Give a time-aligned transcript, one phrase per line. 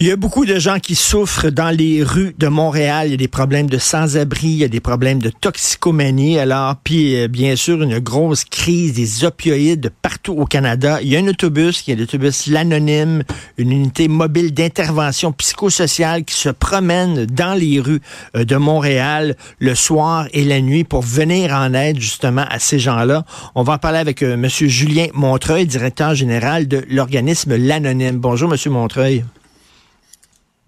[0.00, 3.08] Il y a beaucoup de gens qui souffrent dans les rues de Montréal.
[3.08, 6.38] Il y a des problèmes de sans-abri, il y a des problèmes de toxicomanie.
[6.38, 11.00] Alors, puis euh, bien sûr, une grosse crise des opioïdes partout au Canada.
[11.02, 13.24] Il y a un autobus, qui est l'autobus L'Anonyme,
[13.56, 18.00] une unité mobile d'intervention psychosociale qui se promène dans les rues
[18.36, 22.78] euh, de Montréal le soir et la nuit pour venir en aide justement à ces
[22.78, 23.24] gens-là.
[23.56, 24.48] On va en parler avec euh, M.
[24.48, 28.18] Julien Montreuil, directeur général de l'organisme L'Anonyme.
[28.18, 28.72] Bonjour, M.
[28.72, 29.24] Montreuil.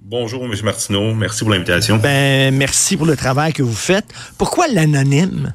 [0.03, 0.55] Bonjour, M.
[0.65, 1.15] Martineau.
[1.15, 1.99] Merci pour l'invitation.
[1.99, 4.07] Ben, merci pour le travail que vous faites.
[4.39, 5.53] Pourquoi l'anonyme?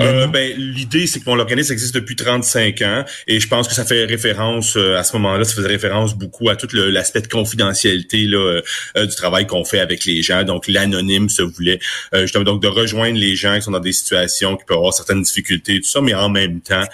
[0.00, 3.74] Euh, ben, l'idée, c'est que mon organisme existe depuis 35 ans et je pense que
[3.74, 7.28] ça fait référence euh, à ce moment-là, ça faisait référence beaucoup à tout l'aspect de
[7.28, 8.60] confidentialité là,
[8.96, 10.44] euh, du travail qu'on fait avec les gens.
[10.44, 11.80] Donc, l'anonyme se voulait
[12.12, 15.22] justement donc de rejoindre les gens qui sont dans des situations qui peuvent avoir certaines
[15.22, 16.84] difficultés, tout ça, mais en même temps,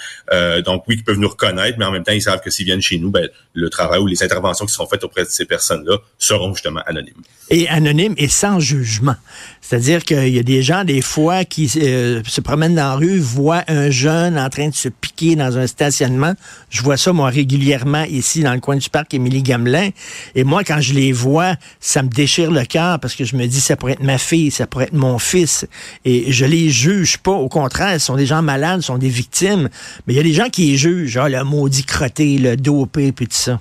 [0.64, 2.83] donc oui, qui peuvent nous reconnaître, mais en même temps, ils savent que s'ils viennent
[2.83, 5.98] chez nous, ben, le travail ou les interventions qui sont faites auprès de ces personnes-là
[6.19, 7.14] seront justement anonymes.
[7.50, 9.16] Et anonyme et sans jugement.
[9.60, 13.91] C'est-à-dire qu'il y a des gens, des fois, qui se promènent dans rue voit un
[13.91, 16.34] jeune en train de se piquer dans un stationnement.
[16.70, 19.91] Je vois ça, moi, régulièrement ici dans le coin du parc Émilie Gamelin.
[20.34, 23.47] Et moi, quand je les vois, ça me déchire le cœur parce que je me
[23.47, 25.66] dis, ça pourrait être ma fille, ça pourrait être mon fils.
[26.04, 27.32] Et je les juge pas.
[27.32, 29.69] Au contraire, ce sont des gens malades, ce sont des victimes.
[30.06, 33.12] Mais il y a des gens qui les jugent, genre le maudit crotté, le dopé,
[33.12, 33.60] puis tout ça.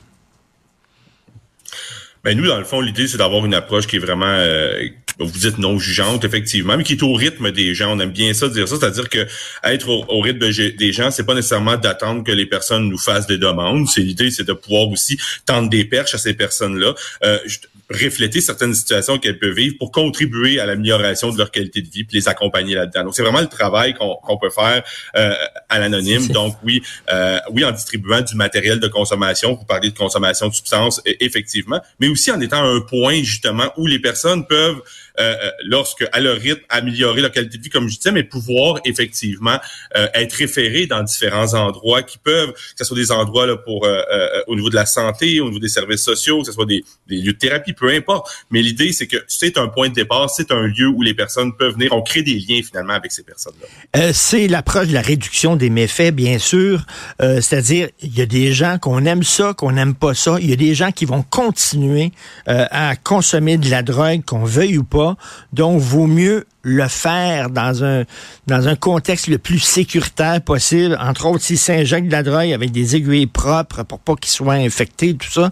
[2.23, 4.87] Ben nous, dans le fond, l'idée, c'est d'avoir une approche qui est vraiment euh,
[5.23, 7.95] vous dites non jugeante, effectivement, mais qui est au rythme des gens.
[7.95, 8.77] On aime bien ça, dire ça.
[8.79, 9.27] C'est-à-dire que
[9.63, 13.37] être au, rythme des gens, c'est pas nécessairement d'attendre que les personnes nous fassent des
[13.37, 13.87] demandes.
[13.87, 16.93] C'est l'idée, c'est de pouvoir aussi tendre des perches à ces personnes-là.
[17.23, 17.39] Euh,
[17.91, 22.03] refléter certaines situations qu'elles peuvent vivre pour contribuer à l'amélioration de leur qualité de vie
[22.03, 23.05] puis les accompagner là-dedans.
[23.05, 24.83] Donc c'est vraiment le travail qu'on peut faire
[25.15, 25.33] euh,
[25.69, 26.27] à l'anonyme.
[26.29, 26.81] Donc oui,
[27.11, 31.81] euh, oui en distribuant du matériel de consommation, vous parlez de consommation de substances effectivement,
[31.99, 34.81] mais aussi en étant un point justement où les personnes peuvent
[35.19, 38.23] euh, euh, lorsque à leur rythme, améliorer leur qualité de vie, comme je disais, mais
[38.23, 39.57] pouvoir effectivement
[39.97, 43.87] euh, être référés dans différents endroits qui peuvent, que ce soit des endroits là, pour
[44.47, 47.33] au niveau de la santé, au niveau des services sociaux, que ce soit des, lieux
[47.33, 48.31] de thérapie, peu importe.
[48.51, 51.55] Mais l'idée, c'est que c'est un point de départ, c'est un lieu où les personnes
[51.55, 51.91] peuvent venir.
[51.91, 54.13] On crée des liens finalement avec ces personnes-là.
[54.13, 56.85] c'est l'approche de la réduction des méfaits, bien sûr.
[57.19, 60.37] C'est-à-dire, il y a des gens qu'on aime ça, qu'on n'aime pas ça.
[60.39, 62.11] Il y a des gens qui vont continuer
[62.45, 65.00] à consommer de la drogue, qu'on veuille ou pas
[65.53, 68.03] donc, vaut mieux le faire dans un
[68.47, 70.97] dans un contexte le plus sécuritaire possible.
[70.99, 74.53] Entre autres, si Saint-Jacques de la drogue avec des aiguilles propres pour pas qu'ils soient
[74.53, 75.51] infectés, tout ça.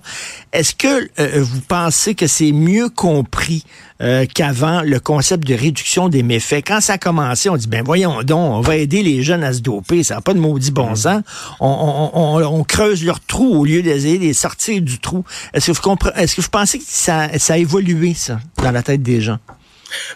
[0.53, 3.63] Est-ce que euh, vous pensez que c'est mieux compris
[4.01, 6.63] euh, qu'avant le concept de réduction des méfaits?
[6.65, 9.53] Quand ça a commencé, on dit ben voyons donc, on va aider les jeunes à
[9.53, 10.95] se doper, ça n'a pas de maudit bon mm.
[10.95, 11.23] sens.
[11.59, 15.23] On, on, on, creuse leur trou au lieu d'essayer de les sortir du trou.
[15.53, 18.71] Est-ce que vous comprenez, est-ce que vous pensez que ça, ça a évolué ça dans
[18.71, 19.39] la tête des gens?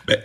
[0.07, 0.17] Ben,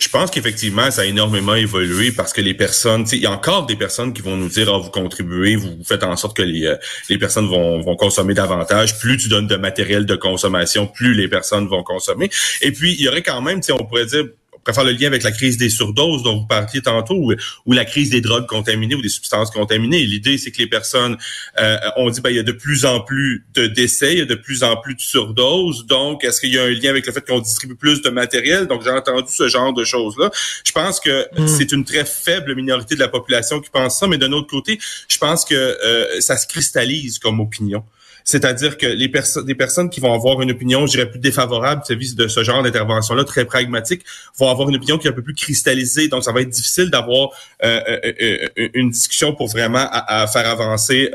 [0.00, 3.66] je pense qu'effectivement, ça a énormément évolué parce que les personnes, il y a encore
[3.66, 6.64] des personnes qui vont nous dire, ah, vous contribuez, vous faites en sorte que les,
[6.64, 6.76] euh,
[7.10, 8.98] les personnes vont, vont consommer davantage.
[8.98, 12.30] Plus tu donnes de matériel de consommation, plus les personnes vont consommer.
[12.62, 14.24] Et puis, il y aurait quand même, on pourrait dire,
[14.62, 17.32] pourrait faire le lien avec la crise des surdoses dont vous parliez tantôt,
[17.66, 20.04] ou, la crise des drogues contaminées ou des substances contaminées.
[20.04, 21.16] L'idée, c'est que les personnes,
[21.58, 24.22] euh, on dit, ben, il y a de plus en plus de décès, il y
[24.22, 25.86] a de plus en plus de surdoses.
[25.86, 28.66] Donc, est-ce qu'il y a un lien avec le fait qu'on distribue plus de matériel?
[28.66, 30.30] Donc, j'ai entendu ce genre de choses-là.
[30.64, 31.46] Je pense que mm.
[31.48, 34.78] c'est une très faible minorité de la population qui pense ça, mais d'un autre côté,
[35.08, 37.84] je pense que euh, ça se cristallise comme opinion
[38.30, 41.82] C'est-à-dire que les personnes, des personnes qui vont avoir une opinion, je dirais, plus défavorable
[41.82, 44.02] vis-à-vis de ce genre d'intervention-là, très pragmatique,
[44.38, 46.06] vont avoir une opinion qui est un peu plus cristallisée.
[46.06, 47.30] Donc, ça va être difficile d'avoir
[47.64, 48.12] euh, euh,
[48.56, 51.10] euh, une discussion pour vraiment à, faire avancer,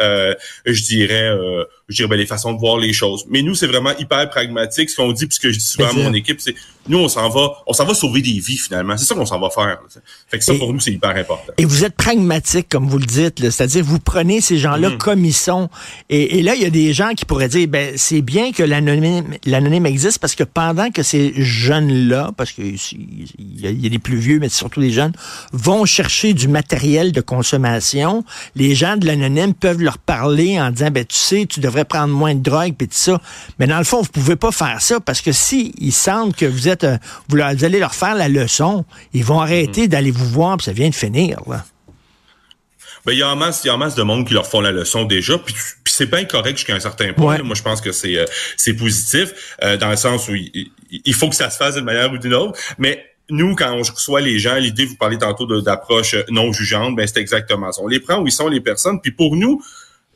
[0.66, 1.32] je dirais,
[1.88, 3.26] je dirais ben, les façons de voir les choses.
[3.30, 4.90] Mais nous, c'est vraiment hyper pragmatique.
[4.90, 6.56] Ce qu'on dit, puisque je dis souvent à mon équipe, c'est
[6.88, 8.96] nous, on s'en va, on s'en va sauver des vies finalement.
[8.98, 9.80] C'est ça qu'on s'en va faire.
[10.28, 11.54] Fait que ça, pour nous, c'est hyper important.
[11.58, 14.98] Et vous êtes pragmatique, comme vous le dites, c'est-à-dire vous prenez ces gens-là mm.
[14.98, 15.70] comme ils sont.
[16.10, 19.86] Et, là, il y a des gens qui pourraient dire, ben c'est bien que l'anonyme
[19.86, 24.40] existe parce que pendant que ces jeunes-là, parce qu'il y, y a des plus vieux,
[24.40, 25.14] mais surtout des jeunes,
[25.54, 28.24] vont chercher du matériel de consommation,
[28.56, 32.14] les gens de l'anonyme peuvent leur parler en disant, ben tu sais, tu devrais prendre
[32.14, 33.20] moins de drogue, puis tout ça.
[33.60, 36.46] Mais dans le fond, vous pouvez pas faire ça parce que si ils sentent que
[36.46, 36.98] vous êtes euh,
[37.30, 39.88] vous, allez leur faire la leçon, ils vont arrêter mhm.
[39.88, 41.40] d'aller vous voir, puis ça vient de finir.
[43.06, 44.62] Ben, il y a en masse, il y a masse de monde qui leur font
[44.62, 45.56] la leçon déjà, puis,
[45.86, 47.38] c'est pas incorrect jusqu'à un certain point.
[47.42, 48.26] Moi, je pense que c'est euh,
[48.58, 52.12] c'est positif euh, dans le sens où il, faut que ça se fasse d'une manière
[52.12, 56.16] ou d'une autre, mais nous, quand on reçoit les gens, l'idée, vous parlez tantôt d'approche
[56.30, 57.82] non jugeante, ben c'est exactement ça.
[57.82, 59.64] On les prend où ils sont les personnes, puis pour nous,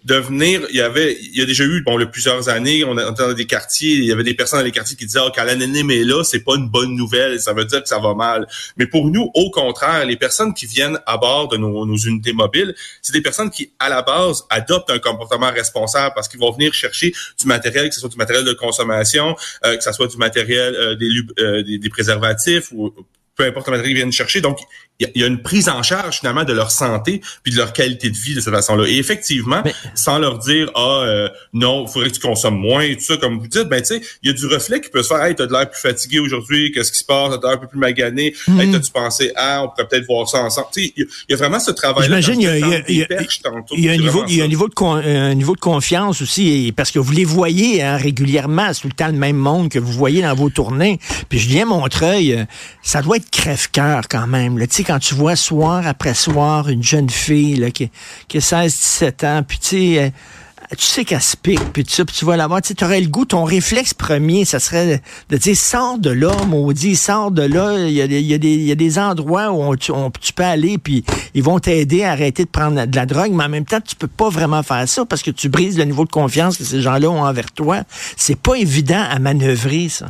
[0.05, 2.95] de venir, il y avait, il y a déjà eu, bon, le plusieurs années, on
[2.95, 5.43] dans des quartiers, il y avait des personnes dans les quartiers qui disaient, oh, quand
[5.43, 8.47] l'anonyme est là, c'est pas une bonne nouvelle, ça veut dire que ça va mal.
[8.77, 12.33] Mais pour nous, au contraire, les personnes qui viennent à bord de nos, nos unités
[12.33, 16.51] mobiles, c'est des personnes qui, à la base, adoptent un comportement responsable parce qu'ils vont
[16.51, 19.35] venir chercher du matériel, que ce soit du matériel de consommation,
[19.65, 21.09] euh, que ce soit du matériel euh, des,
[21.39, 22.93] euh, des, des, préservatifs ou
[23.35, 24.41] peu importe le matériel qu'ils viennent chercher.
[24.41, 24.59] Donc,
[24.99, 28.09] il y, a une prise en charge finalement de leur santé puis de leur qualité
[28.09, 28.85] de vie de cette façon-là.
[28.87, 29.63] Et effectivement,
[29.95, 33.17] sans leur dire ah euh, non, il faudrait que tu consommes moins et tout ça
[33.17, 35.23] comme vous dites, ben tu sais, il y a du reflet qui peut se faire.
[35.23, 37.67] Hey, t'as de l'air plus fatigué aujourd'hui, qu'est-ce qui se passe, t'as l'air un peu
[37.67, 38.35] plus magané.
[38.47, 40.67] Mm Hey, t'as-tu pensé ah, on pourrait peut-être voir ça ensemble?
[40.73, 42.03] Tu sais, il y, a vraiment ce travail.
[42.03, 42.55] J'imagine il y a,
[42.89, 46.21] il y a un niveau, il y a un niveau de un niveau de confiance
[46.21, 49.69] aussi parce que vous les voyez hein, régulièrement, c'est tout le temps le même monde
[49.69, 50.99] que vous voyez dans vos tournées.
[51.29, 52.45] Puis je viens Montreuil, euh,
[52.81, 54.59] ça doit être crève-cœur quand même.
[54.59, 57.91] Tu sais quand tu vois soir après soir une jeune fille là, qui,
[58.27, 60.09] qui a 16-17 ans, puis tu sais, euh,
[60.75, 63.23] tu sais qu'elle se pique, puis tu, tu vas la voir, tu aurais le goût,
[63.23, 64.99] ton réflexe premier, ça serait
[65.29, 69.75] de dire, sors de là, maudit, sors de là, il y a, des endroits où
[69.75, 69.91] tu,
[70.21, 71.05] tu peux aller, puis
[71.35, 73.95] ils vont t'aider à arrêter de prendre de la drogue, mais en même temps, tu
[73.95, 76.81] peux pas vraiment faire ça parce que tu brises le niveau de confiance que ces
[76.81, 77.83] gens-là ont envers toi.
[78.17, 80.07] C'est pas évident à manœuvrer, ça.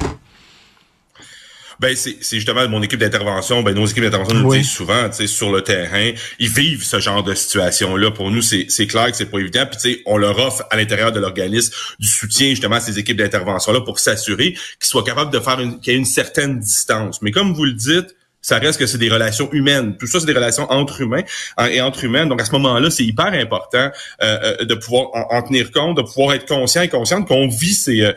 [1.80, 5.28] Ben c'est justement mon équipe d'intervention, ben nos équipes d'intervention nous disent souvent, tu sais,
[5.28, 8.12] sur le terrain, ils vivent ce genre de situation là.
[8.12, 9.66] Pour nous, c'est clair que c'est pas évident.
[9.66, 13.00] Puis tu sais, on leur offre à l'intérieur de l'organisme du soutien justement à ces
[13.00, 16.60] équipes d'intervention là pour s'assurer qu'ils soient capables de faire qu'il y ait une certaine
[16.60, 17.22] distance.
[17.22, 19.98] Mais comme vous le dites, ça reste que c'est des relations humaines.
[19.98, 21.24] Tout ça, c'est des relations entre humains
[21.58, 22.26] hein, et entre humains.
[22.26, 23.90] Donc, à ce moment-là, c'est hyper important
[24.24, 27.74] euh, euh, de pouvoir en, tenir compte, de pouvoir être conscient et consciente qu'on vit
[27.74, 28.14] ces, euh,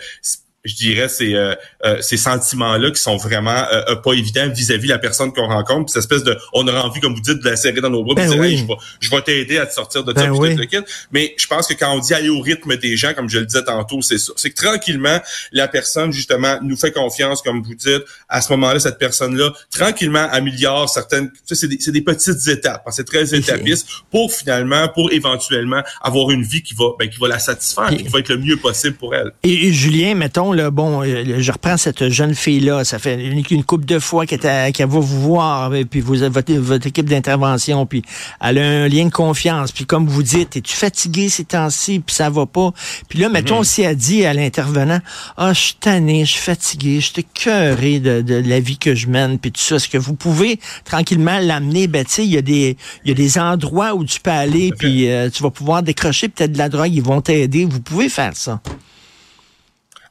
[0.64, 1.54] je dirais, ces, euh,
[1.84, 5.86] euh, ces sentiments-là qui sont vraiment euh, pas évidents vis-à-vis la personne qu'on rencontre.
[5.86, 8.04] Puis cette espèce de, on aura envie, comme vous dites, de la serrer dans nos
[8.04, 11.34] bras, ben dire, je vais, je vais t'aider à te sortir de ça, ben Mais
[11.36, 13.64] je pense que quand on dit aller au rythme des gens, comme je le disais
[13.64, 14.32] tantôt, c'est ça.
[14.36, 15.20] C'est que tranquillement,
[15.50, 18.02] la personne, justement, nous fait confiance, comme vous dites.
[18.28, 21.30] À ce moment-là, cette personne-là, tranquillement, améliore certaines...
[21.44, 22.82] C'est des, des, petites étapes.
[22.86, 27.18] Hein, c'est très étapiste pour finalement, pour éventuellement avoir une vie qui va, ben, qui
[27.18, 29.32] va la satisfaire, et, qui va être le mieux possible pour elle.
[29.42, 33.84] et Julien, mettons, bon, euh, je reprends cette jeune fille-là, ça fait une, une couple
[33.84, 38.02] de fois qu'elle va vous voir, puis vous votre, votre équipe d'intervention, puis
[38.40, 42.14] elle a un lien de confiance, puis comme vous dites, es-tu fatigué ces temps-ci, puis
[42.14, 42.72] ça va pas.
[43.08, 43.64] Puis là, mettons, mhm.
[43.64, 45.00] si elle dit à l'intervenant,
[45.36, 49.06] ah, je suis tanné, je suis fatigué, je suis cœuré de, la vie que je
[49.08, 52.38] mène, puis tout ça, est-ce que vous pouvez tranquillement l'amener, ben, tu sais, il y
[52.38, 55.50] a des, il y a des endroits où tu peux aller, puis euh, tu vas
[55.50, 58.60] pouvoir décrocher peut-être de la drogue, ils vont t'aider, vous pouvez faire ça.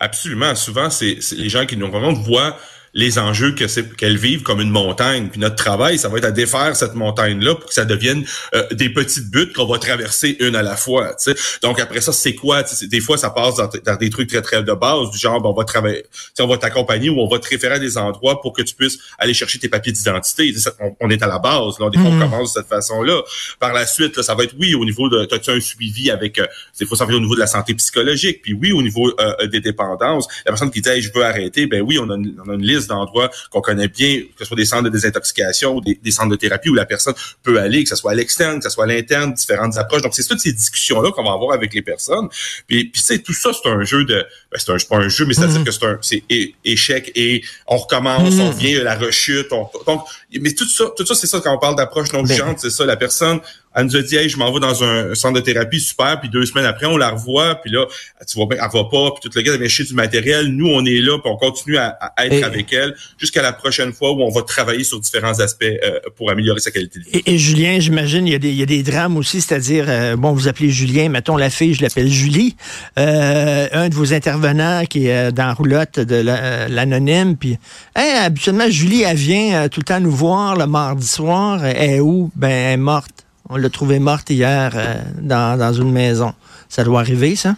[0.01, 0.55] Absolument.
[0.55, 2.58] Souvent, c'est les gens qui nous rencontrent voient
[2.93, 5.29] les enjeux que c'est qu'elles vivent comme une montagne.
[5.29, 8.67] Puis notre travail, ça va être à défaire cette montagne-là pour que ça devienne euh,
[8.71, 11.13] des petites buttes qu'on va traverser une à la fois.
[11.17, 11.36] sais.
[11.63, 14.74] Donc après ça, c'est quoi Des fois, ça passe dans, des trucs très très de
[14.74, 16.05] base, du genre ben, on va travailler,
[16.39, 19.00] on va t'accompagner ou on va te référer à des endroits pour que tu puisses
[19.17, 20.53] aller chercher tes papiers d'identité.
[21.00, 21.79] On, est à la base.
[21.79, 22.19] Là, des fois, on mm-hmm.
[22.19, 23.21] commence de cette façon-là.
[23.60, 26.45] Par la suite, ça va être oui au niveau de as-tu un suivi avec euh,
[26.79, 28.41] des fois ça va être au niveau de la santé psychologique.
[28.41, 30.27] Puis oui au niveau euh, des dépendances.
[30.45, 32.80] La personne qui dit je veux arrêter, ben oui on a on a une liste
[32.88, 36.35] d'endroits qu'on connaît bien, que ce soit des centres de désintoxication ou des, centres de
[36.35, 38.88] thérapie où la personne peut aller, que ce soit à l'externe, que ce soit à
[38.88, 40.01] l'interne, différentes approches.
[40.01, 42.27] Donc, c'est toutes ces discussions-là qu'on va avoir avec les personnes.
[42.67, 45.09] Puis, puis tu sais, tout ça, c'est un jeu de ben, c'est un, pas un
[45.09, 46.23] jeu, mais c'est-à-dire que c'est un c'est
[46.65, 49.51] échec et on recommence, on vient la rechute.
[49.51, 50.05] On, donc,
[50.39, 52.85] mais tout ça, tout ça, c'est ça quand on parle d'approche non jugeante, c'est ça.
[52.85, 53.39] La personne,
[53.74, 56.20] elle nous a dit, hey, je m'en vais dans un centre de thérapie, super.
[56.20, 57.56] Puis deux semaines après, on la revoit.
[57.56, 57.86] Puis là,
[58.28, 59.12] tu vois bien, elle va pas.
[59.12, 60.48] Puis tout le gars, elle vient chier du matériel.
[60.48, 64.12] Nous, on est là, puis on continue à, être avec elle jusqu'à la prochaine fois
[64.12, 67.22] où on va travailler sur différents aspects euh, pour améliorer sa qualité de vie.
[67.25, 70.18] Et, Julien, j'imagine, il y, a des, il y a des drames aussi, c'est-à-dire, euh,
[70.18, 72.58] bon, vous appelez Julien, mettons la fille, je l'appelle Julie.
[73.00, 76.22] Euh, un de vos intervenants qui est dans la roulotte de
[76.70, 77.58] l'anonyme, puis,
[77.96, 81.63] habituellement, Julie, elle vient tout le temps nous voir le mardi soir.
[81.66, 82.32] Elle est où?
[82.36, 83.25] Ben, elle est morte.
[83.53, 86.34] On l'a trouvée morte hier euh, dans, dans, une maison.
[86.70, 87.58] Ça doit arriver, ça?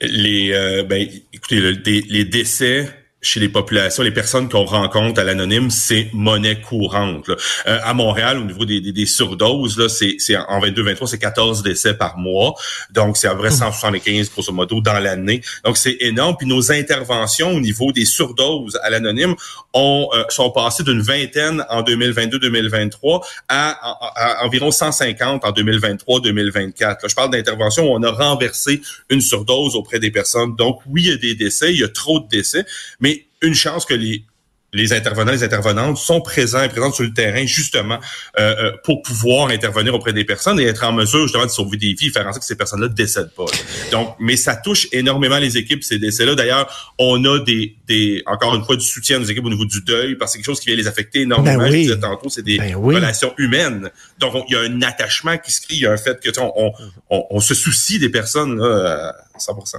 [0.00, 2.92] Les, euh, ben, écoutez, les décès
[3.26, 7.28] chez les populations, les personnes qu'on rencontre à l'anonyme, c'est monnaie courante.
[7.28, 11.18] Euh, à Montréal, au niveau des, des, des surdoses, là, c'est, c'est en 22-23, c'est
[11.18, 12.54] 14 décès par mois.
[12.90, 15.40] Donc, c'est à vrai 175 grosso modo dans l'année.
[15.64, 16.36] Donc, c'est énorme.
[16.38, 19.34] Puis nos interventions au niveau des surdoses à l'anonyme
[19.74, 27.08] ont, euh, sont passées d'une vingtaine en 2022-2023 à, environ 150 en 2023-2024.
[27.08, 28.80] Je parle d'interventions où on a renversé
[29.10, 30.54] une surdose auprès des personnes.
[30.56, 32.64] Donc, oui, il y a des décès, il y a trop de décès,
[33.00, 34.24] mais une chance que les
[34.72, 37.98] les intervenants, les intervenantes sont présents et présentes sur le terrain justement
[38.38, 41.78] euh, euh, pour pouvoir intervenir auprès des personnes et être en mesure justement de sauver
[41.78, 43.46] des vies, faire en sorte que ces personnes-là ne décèdent pas.
[43.90, 46.34] Donc, mais ça touche énormément les équipes ces décès-là.
[46.34, 49.82] D'ailleurs, on a des, des encore une fois du soutien aux équipes au niveau du
[49.82, 51.58] deuil parce que c'est quelque chose qui vient les affecter énormément.
[51.58, 51.84] Ben oui.
[51.84, 53.90] Je disais tantôt, c'est des ben relations humaines.
[54.18, 56.28] Donc, il y a un attachement qui se crée, il y a un fait que
[56.40, 56.72] on,
[57.10, 59.76] on, on, se soucie des personnes là, à 100%.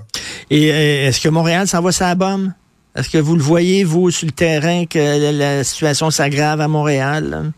[0.49, 2.51] Et euh, est-ce que Montréal s'en va à bombe?
[2.95, 7.51] Est-ce que vous le voyez, vous, sur le terrain, que la situation s'aggrave à Montréal?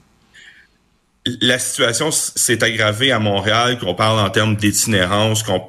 [1.42, 5.62] La situation s'est aggravée à Montréal, qu'on parle en termes d'itinérance, qu'on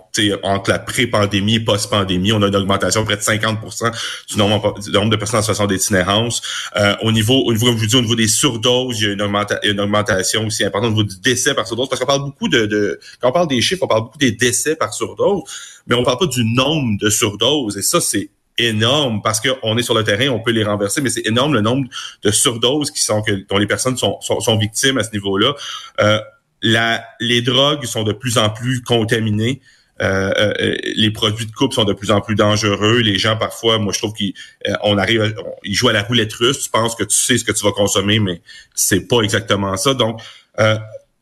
[0.42, 3.92] entre la pré-pandémie et post-pandémie, on a une augmentation de près de 50%
[4.28, 6.42] du nombre, de personnes en situation d'itinérance.
[6.76, 9.10] Euh, au niveau, au niveau, comme je vous dis, au niveau des surdoses, il y
[9.10, 12.48] a une, augmentation aussi importante au niveau du décès par surdose, parce qu'on parle beaucoup
[12.48, 15.42] de, de, quand on parle des chiffres, on parle beaucoup des décès par surdose,
[15.86, 19.82] mais on parle pas du nombre de surdoses, et ça, c'est énorme parce qu'on est
[19.82, 21.88] sur le terrain, on peut les renverser, mais c'est énorme le nombre
[22.22, 25.54] de surdoses qui sont que dont les personnes sont, sont, victimes à ce niveau-là.
[26.00, 26.20] Euh,
[26.62, 29.60] la, les drogues sont de plus en plus contaminées.
[30.02, 32.98] Euh, euh, les produits de coupe sont de plus en plus dangereux.
[32.98, 36.60] Les gens, parfois, moi, je trouve qu'on arrive, ils jouent à la roulette russe.
[36.60, 38.40] Tu penses que tu sais ce que tu vas consommer, mais
[38.74, 39.94] c'est pas exactement ça.
[39.94, 40.20] Donc,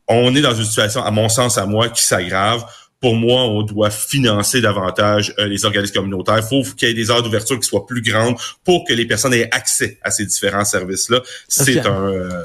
[0.08, 2.64] on est dans une situation, à mon sens, à moi, qui s'aggrave
[3.00, 6.38] pour moi, on doit financer davantage euh, les organismes communautaires.
[6.38, 9.06] Il faut qu'il y ait des heures d'ouverture qui soient plus grandes pour que les
[9.06, 11.22] personnes aient accès à ces différents services-là.
[11.46, 12.08] C'est un...
[12.08, 12.44] Euh,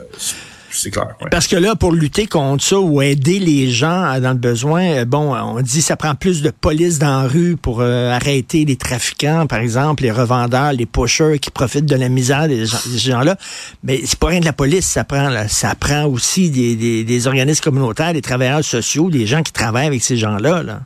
[1.30, 5.06] Parce que là, pour lutter contre ça ou aider les gens dans le besoin, euh,
[5.06, 8.76] bon, on dit ça prend plus de police dans la rue pour euh, arrêter les
[8.76, 13.38] trafiquants, par exemple, les revendeurs, les pushers qui profitent de la misère des gens-là.
[13.84, 17.64] Mais c'est pas rien de la police, ça prend, ça prend aussi des, des, organismes
[17.64, 20.64] communautaires, des travailleurs sociaux, des gens qui travaillent avec ces gens-là.
[20.64, 20.82] Là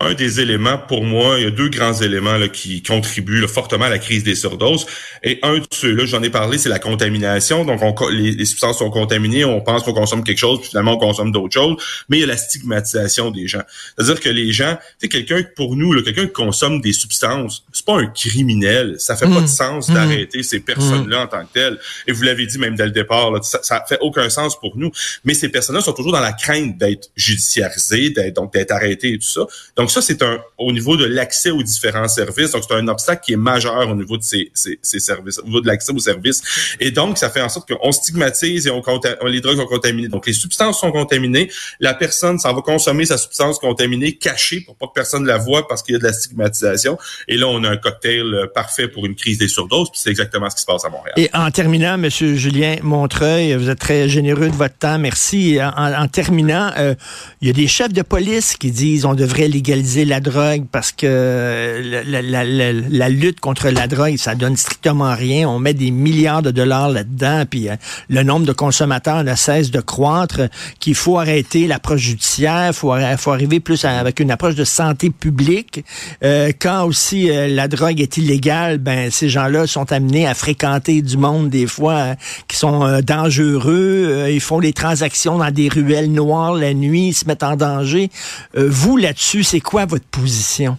[0.00, 3.86] un des éléments, pour moi, il y a deux grands éléments là, qui contribuent fortement
[3.86, 4.86] à la crise des surdoses.
[5.24, 7.64] Et un de ceux-là, j'en ai parlé, c'est la contamination.
[7.64, 10.98] Donc, on, les, substances sont contaminées, on pense qu'on consomme quelque chose, puis finalement, on
[10.98, 11.76] consomme d'autres choses.
[12.08, 13.62] Mais il y a la stigmatisation des gens.
[13.96, 17.98] C'est-à-dire que les gens, sais, quelqu'un, pour nous, quelqu'un qui consomme des substances, c'est pas
[17.98, 18.96] un criminel.
[18.98, 19.48] Ça fait pas de mmh.
[19.48, 20.44] sens d'arrêter mmh.
[20.44, 21.78] ces personnes-là en tant que telles.
[22.06, 24.76] Et vous l'avez dit même dès le départ, là, ça, ça fait aucun sens pour
[24.76, 24.92] nous.
[25.24, 29.18] Mais ces personnes-là sont toujours dans la crainte d'être judiciarisées, d'être, donc d'être arrêtées et
[29.18, 29.40] tout ça.
[29.76, 32.50] Donc, donc ça, c'est un au niveau de l'accès aux différents services.
[32.50, 35.44] Donc c'est un obstacle qui est majeur au niveau de ces, ces, ces services, au
[35.44, 36.42] niveau de l'accès aux services.
[36.78, 38.82] Et donc ça fait en sorte qu'on stigmatise et on,
[39.24, 40.08] les drogues sont contaminées.
[40.08, 41.50] Donc les substances sont contaminées.
[41.80, 45.66] La personne s'en va consommer sa substance contaminée cachée pour pas que personne la voie
[45.66, 46.98] parce qu'il y a de la stigmatisation.
[47.26, 49.88] Et là, on a un cocktail euh, parfait pour une crise des surdoses.
[49.90, 51.14] Puis c'est exactement ce qui se passe à Montréal.
[51.16, 54.98] Et en terminant, Monsieur Julien Montreuil, vous êtes très généreux de votre temps.
[54.98, 55.58] Merci.
[55.62, 56.94] En, terminant, euh,
[57.40, 60.92] il y a des chefs de police qui disent on devrait légaliser la drogue parce
[60.92, 65.48] que la, lutte contre la drogue, ça donne strictement rien.
[65.48, 67.76] On met des milliards de dollars là-dedans, puis euh,
[68.08, 70.42] le nombre de consommateurs ne cesse de croître,
[70.80, 75.10] qu'il faut arrêter l'approche judiciaire, il faut, faut, arriver plus avec une approche de santé
[75.10, 75.84] publique.
[76.22, 81.02] Euh, quand aussi euh, la drogue est illégale, ben ces gens-là sont amenés à fréquenter
[81.02, 82.14] du monde des fois
[82.48, 84.26] qui sont dangereux.
[84.30, 88.10] ils font des transactions dans des ruelles noires la nuit, ils se mettent en danger.
[88.54, 90.78] vous là-dessus, c'est quoi votre position?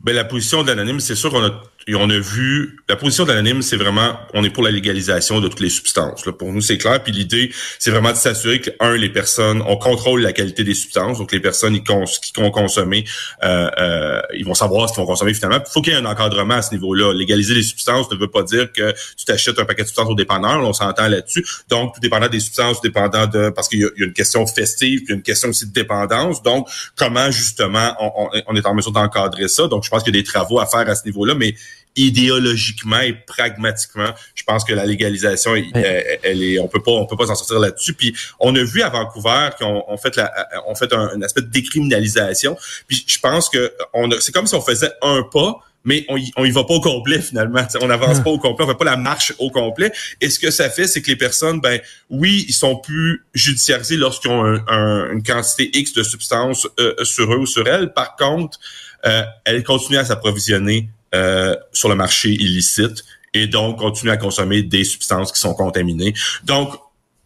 [0.00, 3.24] Ben, la position de l'anonyme, c'est sûr qu'on a et on a vu la position
[3.24, 6.22] d'Anonyme, c'est vraiment on est pour la légalisation de toutes les substances.
[6.38, 7.02] Pour nous, c'est clair.
[7.02, 10.74] Puis l'idée, c'est vraiment de s'assurer que un, les personnes, on contrôle la qualité des
[10.74, 11.18] substances.
[11.18, 11.92] Donc les personnes qui,
[12.36, 13.04] vont consommer,
[13.42, 15.58] euh, euh, ils vont savoir ce qu'ils vont consommer finalement.
[15.66, 17.12] Il faut qu'il y ait un encadrement à ce niveau-là.
[17.12, 20.14] Légaliser les substances ne veut pas dire que tu t'achètes un paquet de substances au
[20.14, 20.62] dépanneur.
[20.62, 21.44] on s'entend là-dessus.
[21.68, 25.04] Donc tout dépendant des substances, tout dépendant de parce qu'il y, a une question festive,
[25.04, 26.42] puis une question aussi de dépendance.
[26.42, 29.66] Donc comment justement on, on, on est en mesure d'encadrer ça?
[29.66, 31.54] Donc je pense qu'il y a des travaux à faire à ce niveau-là, mais
[31.96, 37.16] idéologiquement et pragmatiquement, je pense que la légalisation, elle, est, on peut pas, on peut
[37.16, 37.94] pas s'en sortir là-dessus.
[37.94, 40.32] Puis on a vu à Vancouver qu'on on fait la,
[40.66, 42.56] on fait un, aspect de décriminalisation.
[42.86, 46.30] Puis je pense que on c'est comme si on faisait un pas, mais on y,
[46.36, 47.62] on y va pas au complet finalement.
[47.80, 48.22] on n'avance ah.
[48.22, 49.92] pas au complet, on fait pas la marche au complet.
[50.20, 51.80] Et ce que ça fait, c'est que les personnes, ben
[52.10, 57.38] oui, ils sont plus judiciarisés lorsqu'ils ont une quantité X de substances euh, sur eux
[57.38, 57.92] ou sur elles.
[57.92, 58.58] Par contre,
[59.04, 63.04] euh, elles continuent à s'approvisionner euh, sur le marché illicite
[63.34, 66.14] et donc continuer à consommer des substances qui sont contaminées.
[66.44, 66.74] Donc,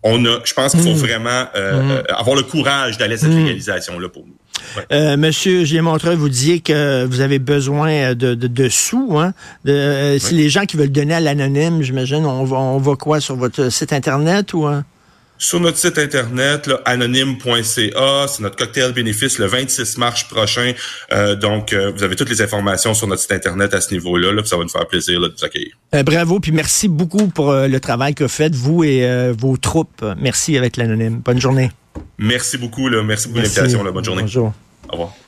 [0.02, 0.94] on a, je pense qu'il faut mmh.
[0.94, 1.90] vraiment euh, mmh.
[1.90, 3.38] euh, avoir le courage d'aller à cette mmh.
[3.38, 4.36] légalisation-là pour nous.
[4.92, 9.18] Euh, Monsieur Gilles Montreuil, vous disiez que vous avez besoin de, de, de sous.
[9.18, 9.34] Hein?
[9.64, 13.20] De, Si les gens qui veulent donner à l'anonyme, j'imagine, on va, on va quoi
[13.20, 14.66] sur votre site internet ou?
[14.66, 14.84] Hein?
[15.38, 18.26] Sur notre site internet, anonyme.ca.
[18.28, 20.72] C'est notre cocktail bénéfice le 26 mars prochain.
[21.12, 24.32] Euh, donc, euh, vous avez toutes les informations sur notre site internet à ce niveau-là.
[24.32, 25.72] Là, ça va nous faire plaisir de vous accueillir.
[25.94, 30.04] Euh, bravo, puis merci beaucoup pour le travail que vous faites, vous et vos troupes.
[30.20, 31.20] Merci avec l'anonyme.
[31.24, 31.70] Bonne journée.
[32.18, 32.88] Merci beaucoup.
[32.88, 33.02] Là.
[33.02, 33.92] Merci beaucoup pour l'invitation.
[33.92, 34.22] Bonne journée.
[34.22, 34.52] Bonjour.
[34.88, 35.25] Au revoir.